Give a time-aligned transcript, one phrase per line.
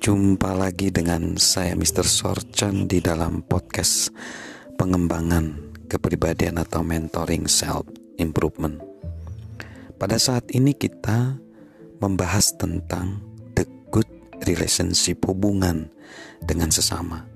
[0.00, 2.08] Jumpa lagi dengan saya Mr.
[2.08, 4.08] Sorchan di dalam podcast
[4.80, 7.84] pengembangan kepribadian atau mentoring self
[8.16, 8.80] improvement.
[10.00, 11.36] Pada saat ini kita
[12.00, 13.20] membahas tentang
[13.52, 14.08] the good
[14.48, 15.92] relationship hubungan
[16.48, 17.28] dengan sesama.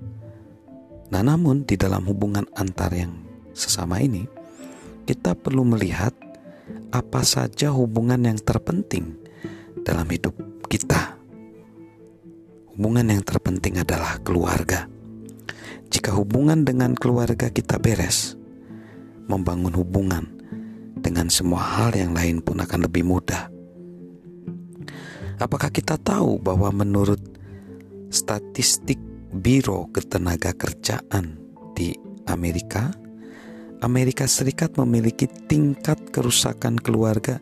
[1.13, 3.13] Nah, namun di dalam hubungan antar yang
[3.53, 4.25] sesama ini
[5.05, 6.17] kita perlu melihat
[6.89, 9.21] apa saja hubungan yang terpenting
[9.85, 10.33] dalam hidup
[10.65, 11.14] kita
[12.75, 14.91] hubungan yang terpenting adalah keluarga.
[15.87, 18.35] Jika hubungan dengan keluarga kita beres,
[19.31, 20.27] membangun hubungan
[20.99, 23.47] dengan semua hal yang lain pun akan lebih mudah.
[25.39, 27.23] Apakah kita tahu bahwa menurut
[28.11, 28.99] statistik
[29.31, 31.39] Biro Ketenaga Kerjaan
[31.79, 31.95] di
[32.27, 32.91] Amerika,
[33.79, 37.39] Amerika Serikat memiliki tingkat kerusakan keluarga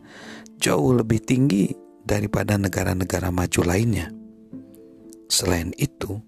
[0.62, 1.74] jauh lebih tinggi
[2.06, 4.23] daripada negara-negara maju lainnya.
[5.28, 6.20] Selain itu,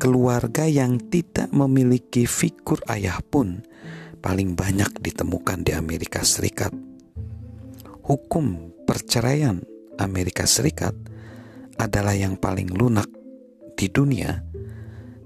[0.00, 3.62] keluarga yang tidak memiliki figur ayah pun
[4.18, 6.72] paling banyak ditemukan di Amerika Serikat.
[8.04, 9.60] Hukum perceraian
[10.00, 10.96] Amerika Serikat
[11.78, 13.08] adalah yang paling lunak
[13.74, 14.42] di dunia,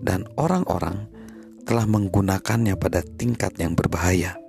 [0.01, 1.11] dan orang-orang
[1.69, 4.41] telah menggunakannya pada tingkat yang berbahaya.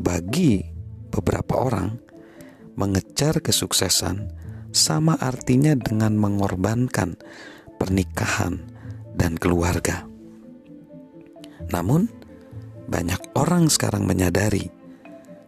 [0.00, 0.64] Bagi
[1.12, 2.00] beberapa orang,
[2.76, 4.32] mengejar kesuksesan
[4.76, 7.16] sama artinya dengan mengorbankan
[7.80, 8.60] pernikahan
[9.16, 10.04] dan keluarga.
[11.72, 12.12] Namun,
[12.86, 14.68] banyak orang sekarang menyadari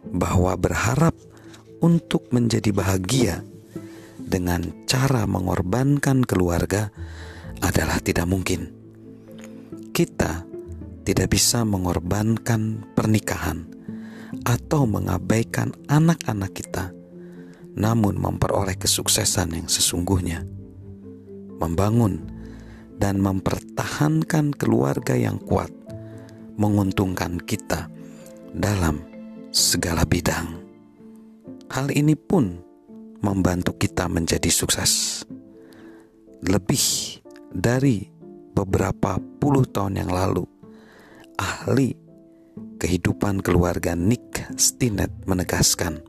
[0.09, 1.13] bahwa berharap
[1.79, 3.45] untuk menjadi bahagia
[4.19, 6.91] dengan cara mengorbankan keluarga
[7.63, 8.73] adalah tidak mungkin.
[9.95, 10.43] Kita
[11.07, 13.69] tidak bisa mengorbankan pernikahan
[14.43, 16.98] atau mengabaikan anak-anak kita
[17.79, 20.43] namun memperoleh kesuksesan yang sesungguhnya.
[21.63, 22.27] Membangun
[22.99, 25.71] dan mempertahankan keluarga yang kuat
[26.59, 27.87] menguntungkan kita
[28.51, 28.99] dalam
[29.55, 30.59] segala bidang.
[31.71, 32.59] Hal ini pun
[33.23, 35.23] membantu kita menjadi sukses.
[36.43, 36.83] Lebih
[37.47, 38.11] dari
[38.51, 40.43] beberapa puluh tahun yang lalu,
[41.39, 41.95] ahli
[42.79, 46.08] kehidupan keluarga Nick Stinnett menegaskan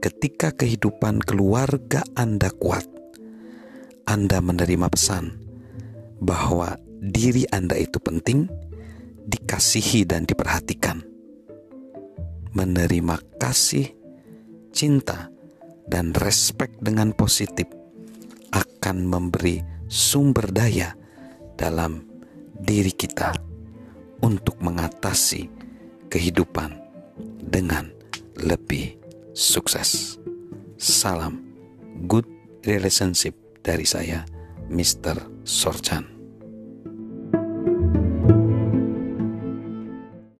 [0.00, 2.88] ketika kehidupan keluarga Anda kuat,
[4.08, 5.36] Anda menerima pesan
[6.24, 8.48] bahwa diri Anda itu penting,
[9.28, 11.04] dikasihi, dan diperhatikan.
[12.56, 13.92] Menerima kasih,
[14.72, 15.30] cinta,
[15.86, 17.68] dan respek dengan positif
[18.50, 20.96] akan memberi sumber daya
[21.54, 22.02] dalam
[22.58, 23.36] diri kita
[24.24, 25.46] untuk mengatasi
[26.10, 26.74] kehidupan
[27.38, 27.88] dengan
[28.42, 28.99] lebih
[29.34, 30.18] sukses.
[30.80, 31.50] Salam
[32.08, 32.26] good
[32.64, 34.24] relationship dari saya,
[34.70, 35.18] Mr.
[35.44, 36.19] Sorchan.